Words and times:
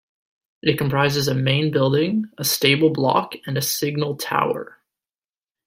It 0.63 0.79
comprises 0.79 1.27
a 1.27 1.35
main 1.35 1.69
building, 1.69 2.31
a 2.39 2.43
stable 2.43 2.89
block 2.89 3.35
and 3.45 3.55
a 3.55 3.61
signal 3.61 4.15
tower. 4.15 4.79